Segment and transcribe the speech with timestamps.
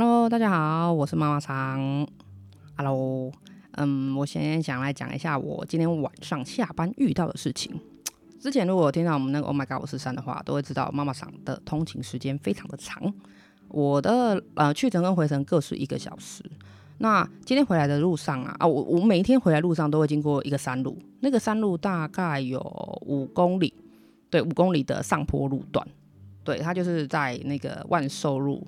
[0.00, 2.06] Hello，大家好，我是妈妈桑。
[2.76, 3.32] Hello，
[3.72, 7.80] 嗯，我先想来讲一下我今天晚上下班遇到的事情。
[8.38, 13.12] 之前如果听到我们那个 Oh My God 543的话，都会知道妈妈桑的通勤时间非常的长。
[13.66, 16.44] 我的呃去程跟回程各是一个小时。
[16.98, 22.60] 那今天回来的路上啊，啊，我我每一天回来路上都会经过一个山路，那个山路大概有
[23.04, 23.74] 五公里，
[24.30, 25.84] 对，五公里的上坡路段，
[26.44, 28.64] 对，它就是在那个万寿路。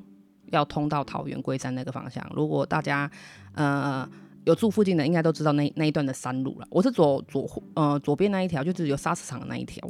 [0.51, 3.11] 要通到桃园龟山那个方向，如果大家
[3.55, 4.09] 呃
[4.45, 6.67] 有住附近的，应该都知道那那一段的山路了。
[6.71, 9.89] 我是左左呃左边那一条，就是有砂石场的那一条。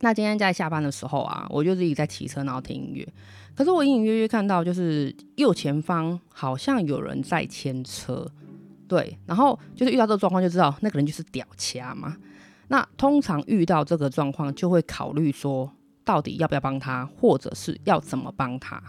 [0.00, 3.06] 那今天在下班的时候啊，我就自己在骑车，然后听音乐。
[3.56, 8.24] 可是我隐隐约约看到，就是右前方好像有人在牵车，
[8.86, 9.18] 对。
[9.26, 12.16] 然后就是遇到这个状况，就知道那个人就是屌掐嘛。
[12.68, 15.68] 那通常遇到这个状况，就会考虑说，
[16.04, 18.80] 到底要不要帮他，或者是要怎么帮他。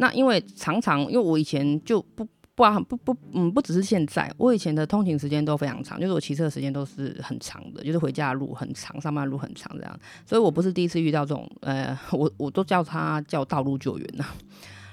[0.00, 10.00] 那因为常常，因为我以前就不不不不嗯，不只是现在，我以前的通勤时间都非常长，就是我骑车的时间都是很长的，就是回家的路很长，上班路很长这样。
[10.24, 14.24] 所以我不是第一次遇到这种，呃， 我我都叫他叫道路救援呐，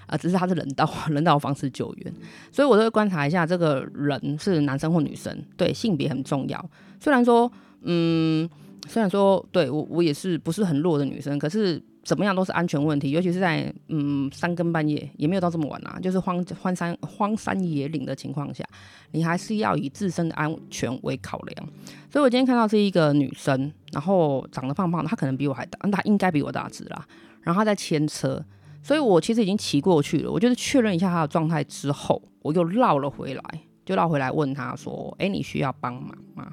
[0.07, 2.13] 啊、只是他是人道人道方式救援，
[2.51, 6.69] 所以我都会观察一下这个人是男生或女生，对，性别很重要。
[6.99, 7.49] 虽然说，
[7.81, 8.49] 嗯，
[8.87, 11.81] 虽然说，对我我也是不是很弱的女生，可是。
[12.07, 18.63] 怎么样都是安全问题，尤其是在嗯三更半夜，也没有到这么晚啊，就是荒荒山荒山野岭的情况下，
[19.11, 21.67] 你还是要以自身的安全为考量。
[22.09, 27.05] 所以我今天看到是一个女生，然后长得胖胖的，她可能比我还大，她应该比我大只啦。
[27.41, 28.41] 然后她在牵车，
[28.81, 33.43] 所以我其实已经骑过去了，我就是确认一下她的状态之后，我又绕了回来，
[33.85, 36.49] 就绕回来问她说：“哎，你需要帮忙吗？”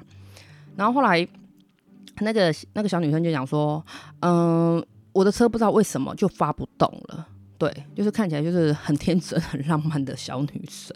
[0.75, 1.25] 然后后来
[2.19, 3.81] 那个那个小女生就讲说
[4.19, 7.25] ：“嗯。”我的车不知道为什么就发不动了，
[7.57, 10.93] 对，就是看起来就是很天真、很浪漫的小女生。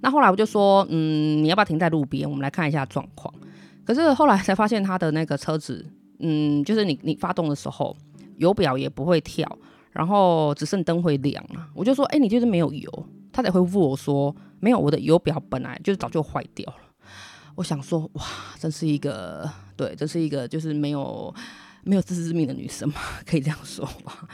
[0.00, 3.32] 那后来我就说，嗯，你要不要停在路边，我们来看一下状况。
[3.84, 5.84] 可是后来才发现，他的那个车子，
[6.20, 7.94] 嗯，就是你你发动的时候，
[8.38, 9.46] 油表也不会跳，
[9.90, 11.68] 然后只剩灯会亮啊。
[11.74, 13.06] 我就说，哎，你就是没有油。
[13.30, 17.10] 他才回复我说，没有，我的油表本来就是早就坏掉了。
[17.56, 18.24] 我想说，哇，
[18.58, 19.46] 真是一个，
[19.76, 21.34] 对，这是一个就是没有。
[21.82, 24.28] 没有自知之明的女生嘛， 可以这样说吧。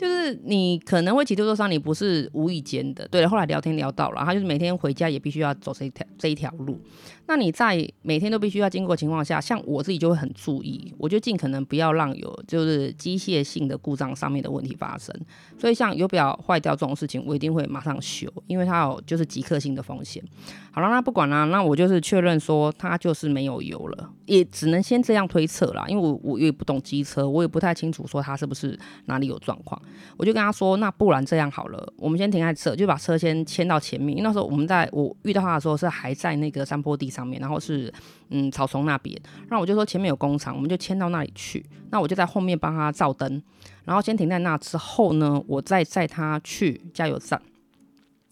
[0.00, 3.06] 就是你可能会骑车受伤，你不是无意间的。
[3.08, 6.80] 对了，后来聊天聊到了，他就是每天回家也必须要走这一条这一条路。
[7.26, 15.14] 那你在每天都必须要经过情况下，像我自己就会很注意，我就尽可能不要让有就是机械性的故障上面的问题发生。
[15.58, 20.24] 所以像油表坏掉这种事情，我一定会马上修，因为它有就是即刻性的风险。
[20.72, 29.80] 好了，那不管了，那我就是确认说它就是没有油了，也只能先这样推测啦，因为我我也不懂机车，我也不太清楚说它是不是哪里有状况。
[30.16, 34.16] 我就跟他说，那不然这样好了，我们先停在这，就把车先牵到前面。
[34.16, 37.92] 因为那时候我们在我遇到他的时候是还在那个山坡地上面，然后是
[38.28, 39.18] 嗯草丛那边。
[39.48, 41.64] 那我就说前面有工厂，我们就牵到那里去。
[41.90, 43.42] 那我就在后面帮他照灯，
[43.84, 47.40] 然后先停在那之后呢，我再载他去加油站。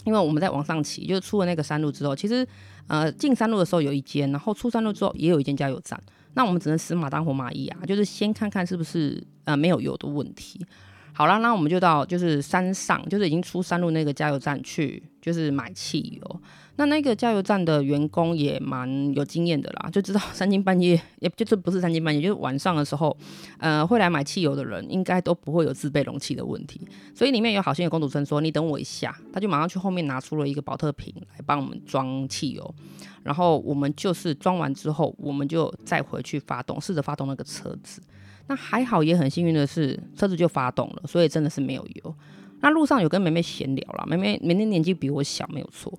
[0.05, 2.47] 因为我们在往上骑，就是出了那个山路之后，其实
[2.87, 6.01] 呃进山路的时候有一间，然后出山路之后也有一间加油站。
[6.35, 10.65] 那我们只能死马当活马医啊，就是先看看是不是呃没有油的问题。
[11.19, 16.41] 好了，那我们就到就是山上，就是已经出山路那个加油站去，就是买汽油。
[16.77, 23.17] 那那个加油站的员工也蛮有经验的啦，就知道三更半夜，也就是不是三更半夜，就是晚上的时候，
[23.59, 26.81] 呃，会来买汽油的人应该都不会有自备容器的问题。
[27.13, 32.75] 所以里面有好心的工读生说：“你等我一下。”他就马上去后面拿出了一个宝特瓶来帮我们装汽油。
[33.25, 38.01] 然后我们就是装完之后，我们就再回去发动，试着发动那个车子。
[38.49, 42.15] 那还好，也很幸运的是，车子就发动了，所以真的是没有油。
[42.61, 45.97] 那路上有跟妹妹闲聊啦，妹妹妹妹年纪比我小，没有错。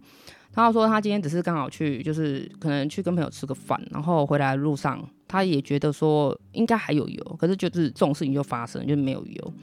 [0.51, 9.53] 她说她今天只是刚好去，就是可能去跟朋友吃个饭，然后回来的路上，她也觉得说应该还有油，可是就是这种事情就发生，就是没有油。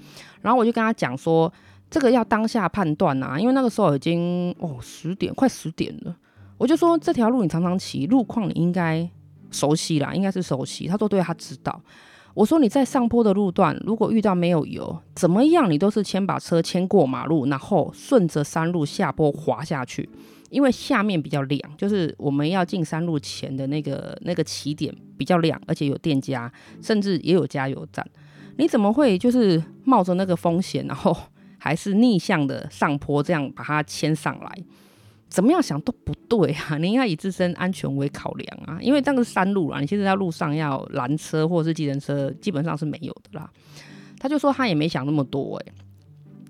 [0.40, 1.52] 然后我就跟她讲说，
[1.90, 6.16] 这个要当下判断呐，因为那个时候已经哦十点，快十点了。
[6.56, 9.06] 我就说这条路你常常骑，路况你应该
[9.50, 10.86] 熟悉啦，应该是熟悉。
[10.86, 11.82] 她说对，她知道。
[12.36, 20.06] 我说你在上坡的路段，如果遇到没有油，怎么样你都是先把车牵过马路，然后顺着山路下坡滑下去，
[20.50, 26.52] 因为下面比较亮，就是我们要进山路前的那个那个起点比较亮，而且有店家，
[26.82, 28.06] 甚至也有加油站。
[28.58, 31.16] 你怎么会就是冒着那个风险，然后
[31.56, 34.58] 还是逆向的上坡这样把它牵上来？
[35.36, 36.78] 怎么样想都不对啊！
[36.80, 43.50] 你应该以自身安全为考量啊，因为这个是山路啊，你现在在路上要拦车或者是计程车，基本上是没有的啦。
[44.18, 45.72] 他就说他也没想那么多诶、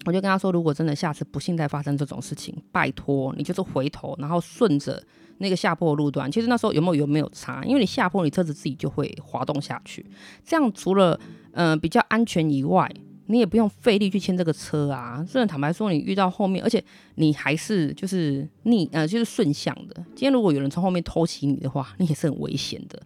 [0.05, 5.03] 我就跟他说，如果真的下次不幸再发生这种事情，拜托你就是回头，然后顺着
[5.39, 6.31] 那个下坡路段。
[6.31, 10.07] 其实那时候有没有油没有差，因为你下坡，你车子自己就会滑动下去。
[10.45, 11.19] 这样除了
[11.55, 12.89] 嗯、比较安全以外，
[13.27, 15.25] 你也不用费力去牵这个车啊。
[15.29, 16.83] 甚至坦白说，你遇到后面，而且
[17.17, 19.95] 你还是就是逆呃就是顺向的。
[20.09, 23.03] 今天如果有人从后面偷袭你的话，你也是很危险的。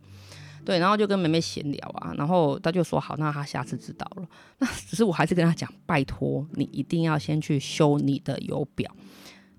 [0.65, 4.29] 对，然后就跟妹妹闲聊啊，然后他就说好，那他下次知道了。
[4.59, 8.95] 那只是我还是跟他讲，拜托你一定要先去修你的油表，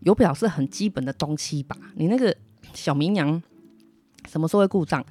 [0.02, 1.76] 油表是很基本的东西吧？
[1.96, 2.34] 你那个
[2.74, 3.42] 小绵羊
[4.30, 5.04] 什么时候会故障？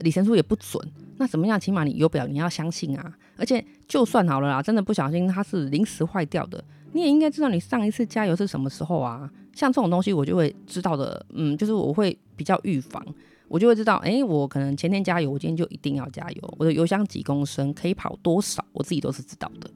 [0.00, 0.86] 里程数也不准，
[1.16, 1.58] 那怎么样？
[1.58, 3.16] 起码你油表你要相信啊。
[3.36, 6.62] 而且就算好了啦，真的不小心它是临时坏掉的，
[6.92, 9.30] 你也应该知道你上一次加油是什么时候啊？
[9.52, 13.04] 像这种东西我就会知道的，嗯，就是我会比较预防。
[13.48, 16.54] 我就会知道，哎，我可能前天加油，我今天就一定要加油。
[16.58, 19.70] 我的油箱几公升，可以跑多少，我自己都是知道的。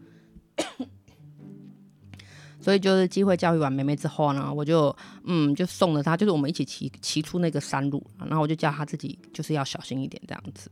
[2.61, 10.71] 所以就是机会教育完妹妹之后呢，我就嗯，就送了她，就是我们一起骑骑出那个山路，然后我就叫她自己就是要小心一点这样子。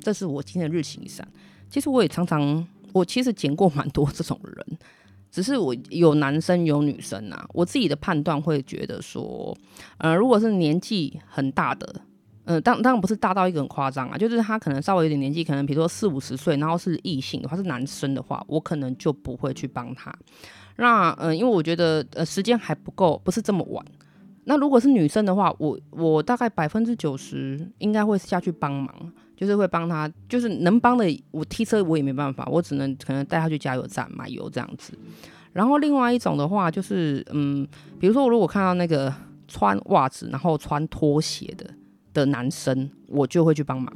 [0.00, 1.26] 这是我今天的日行一善。
[1.68, 4.78] 其实我也常常，我其实捡过蛮多这种人，
[5.30, 7.46] 只是我有男生有女生啊。
[7.52, 9.56] 我自己的判断会觉得说，
[9.98, 12.00] 呃，如果是年纪很大的。
[12.48, 20.14] 嗯，当当然不是大到一个很夸张啊，就是他可能稍微有点年纪，可能比如说四五十岁，然后是异性的话，是男生的话，我可能就不会去帮他。
[20.76, 23.84] 那嗯，因为我觉得呃时间还不够，不是这么晚。
[24.44, 28.94] 那如果是女生的话，我我大概百分之九十应该会下去帮忙，
[29.36, 34.92] 就是会帮他，就是能帮的，我踢车我也没办法，我只能可能带他去加油站买油这样子。
[35.52, 37.66] 然后另外一种的话，就是嗯，
[37.98, 39.12] 比如说我如果看到那个
[39.48, 41.68] 穿袜子然后穿拖鞋的。
[42.16, 43.92] 的男生，我就会去帮忙，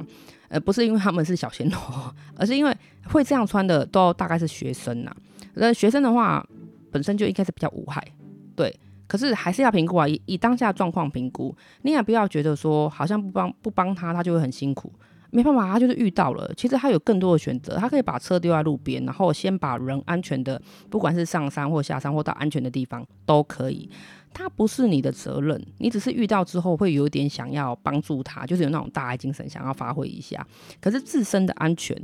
[0.47, 1.77] 呃，不是因为他们是小鲜肉，
[2.37, 5.11] 而是因为会这样穿的都大概是学生呐、
[5.55, 6.45] 那学生的话，
[6.91, 8.05] 本身就应该是比较无害，
[8.55, 8.79] 对。
[9.07, 14.89] 可是还是要评估啊，以以当下状况评估，你也不要觉得说好像不帮不帮他，他就会很辛苦。
[15.31, 23.89] 没办法，他就是遇到了，其实他有更多的选择，他可以把车丢在路边，然后先把人安全的，不管是上山或下山或到安全的地方都可以。
[24.33, 30.45] 他不是你的责任，你只是遇到之后会有点想要帮助他，就是有那种大爱精神想要发挥一下。
[30.79, 31.97] 可是自身的安全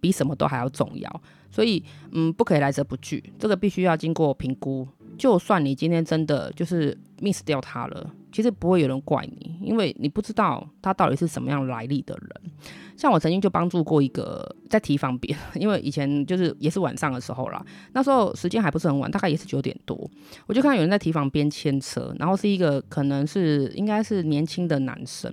[0.00, 4.86] 比什么都还要重要，所以嗯，不可以来者不拒，这个必须要经过评估。
[5.18, 12.52] 就算你今天真的就是 miss 掉他了，其实不会有人怪你，因为你不知道他到底是什么样来历的人。
[12.96, 20.10] 像我曾经就帮助过一个在提防边， 因为以前就是也是晚上的时候啦，那时候时间还不是很晚，大概也是九点多，
[20.46, 25.32] 我就看到有人在提防边牵车，然后是一个可能是应该是年轻的男生，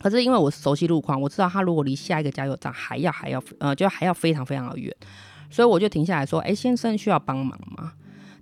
[0.00, 4.92] 可是因为我熟悉路况，我知道他如果离下一个加油站还要还要呃就还要非常非常的远，
[5.50, 7.92] 所以我就停下来说：“哎，先生需要帮忙吗？”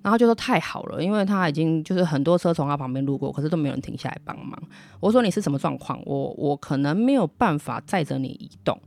[0.03, 4.59] 然后就说太好了，因为他已经就是很多车从他旁边路过，可是都没有人停下来帮忙。
[4.99, 6.01] 我说，你是什么状况？
[6.07, 8.81] 我我可能没有办法载着你移动。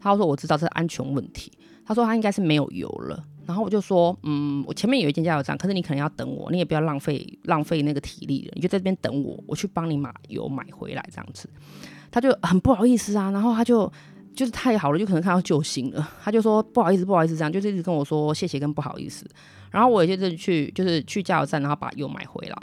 [0.00, 1.52] 他说我知道这是安全问题。
[1.84, 3.24] 他说他应该是没有油了。
[3.46, 11.50] 然后我就说，嗯，我前面有一间加油站，可是你可能要等我，你也不要浪费浪费那个体力了，你就在这边等我，我去帮你买油买回来这样子。
[12.12, 13.92] 他就很不好意思啊，然后他就。
[14.34, 16.10] 就是太好了，就可能看到救星了。
[16.22, 19.26] 他就说不好意思，不好意思，这样就是一直跟我说谢谢跟不好意思。
[19.70, 22.56] 然后我也就是去，就是去加油站，然后把油买回来。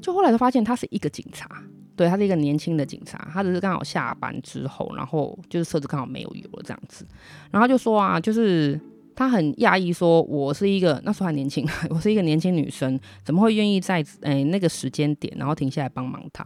[0.00, 1.48] 就后来就发现他是一个警察，
[1.96, 7.06] 对，他是一个年轻的警察，他只是刚好下班之后，然后就是车子刚好没有油了这样子。
[7.50, 8.80] 然后就说啊，就是
[9.14, 16.44] 他很讶异，说我是一个那时候还年轻，我是一个年轻女生，怎么会愿意在诶、那个时间点，然后停下来帮忙他？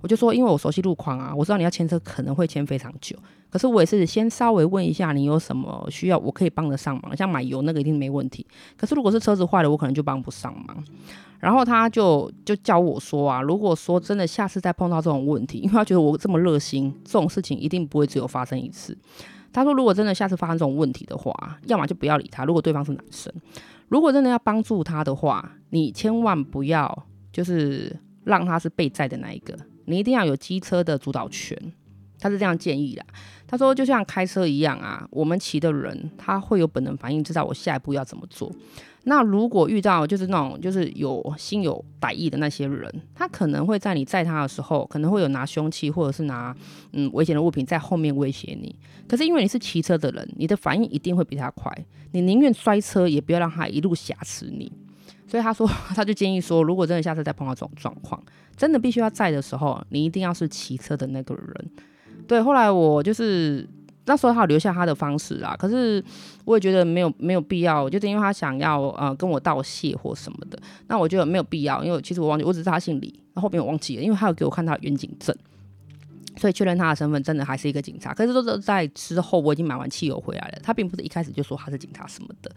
[0.00, 3.16] 我就说，因为我熟悉路况啊，我知道你要牵车可能会牵非常久，
[3.50, 8.46] 可是我也是先稍微问一下你有什么需要，我可以帮得上忙，像买油那个一定没问题。
[8.76, 10.84] 可是如果是车子坏了，我可能就帮不上忙。
[11.38, 18.96] 然后他就就教我说啊，如果说真的下次再碰到这种问题，因为他觉得我这么热心，这种事情一定不会只有发生一次。
[19.52, 22.44] 他说，如果真的下次发生这种问题的话，要么就不要理他。
[22.44, 23.32] 如果对方是男生，
[23.88, 29.56] 如果真的要帮助他的话，你千万不要就是让他是被载的那一个。
[29.86, 31.58] 你一定要有机车的主导权，
[32.20, 33.04] 他是这样建议的。
[33.46, 38.52] 他说，就像开车一样啊，我们骑的人他会有本能反应，知道我下一步要怎么做。
[39.04, 46.54] 那如果遇到就是那种就是有心有歹意的那些人，他可能会在你载他的时候，可能会有拿凶器或者是拿
[46.92, 48.76] 嗯危险的物品在后面威胁你。
[49.08, 51.72] 可是因为你是骑车的人，你的反应一定会比他快，
[52.12, 54.70] 你宁愿摔车也不要让他一路挟持你。
[55.26, 58.22] 所以他说， 他就建议说，如果真的下次再碰到这种状况，
[58.54, 61.70] 真的必须要载的时候，你一定要是骑车的那个人。
[62.30, 63.68] 对，后来我就是
[64.06, 66.02] 那时候他有留下他的方式啦，可是
[66.44, 70.56] 我也觉得没有没有必要，就是因为他想要呃跟我道谢或什么的，
[70.86, 75.36] 那我觉得没有必要，因为其实我忘记我只知道他姓李，然后后面我忘记了，因为他有给我看他的远景证，
[76.36, 78.14] 所以确认他的身份真的还是一个警察。
[78.14, 82.52] 可是都是在之后我已经买完汽油回来了，他并不是一开始就说他是警察什么的，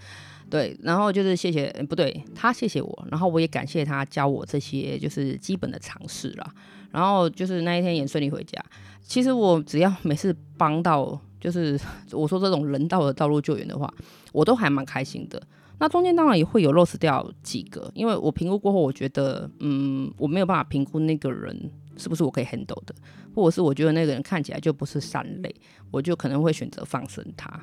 [0.51, 6.53] 对，然后就是谢谢，不对，他谢谢我，然后我也感谢他教我这些就是基本的常识啦，
[6.91, 8.63] 然后就是那一天也顺利回家。
[9.03, 11.19] 其实我只要每次帮到。
[11.39, 11.77] 就是
[12.13, 13.93] 我说这种人道的道路救援的话，
[14.31, 15.43] 我都还蛮开心的。
[15.77, 22.95] 那中间当然也会有 loss 掉几个，因为我评估过后，我觉得嗯，我没有办法评估那个人是不是我可以 handle 的，
[23.35, 25.53] 或者是我觉得那个人看起来就不是善类，
[25.91, 27.59] 我就可能会选择放生他。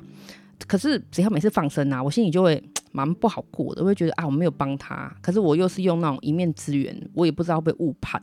[0.67, 8.21] 可是只要每次放生啊，我心里就会蛮不好过的，我会觉得啊，我没有帮他，可是我又是用那种一面之缘，我也不知道被误判。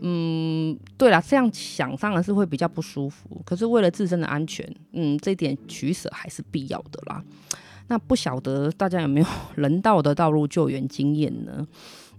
[0.00, 3.40] 嗯，对啦，这样想当然是会比较不舒服。
[3.44, 7.22] 可是为了自身的安全，嗯，这点取舍还是必要的啦。
[7.88, 11.66] 那不晓得大家有没有人道的道路救援经验呢？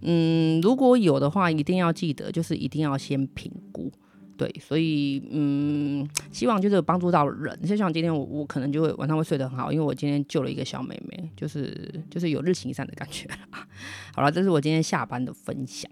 [0.02, 3.92] 嗯，如果有的话，一定要记得，就是一定要先评估。
[4.38, 7.60] 对，所以嗯，希望就是帮助到人。
[7.66, 13.28] 就像今天我我可能就会晚上会睡得很好，因为我今天救了一个小妹妹，就是就是有日行善的感觉。
[14.14, 15.90] 好了，这是我今天下班的分享。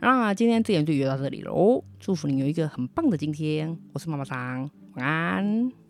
[0.00, 3.76] 那今天这样就约到这里喽，祝福你有一个很棒的今天。
[3.92, 5.83] 我是妈妈桑，晚安。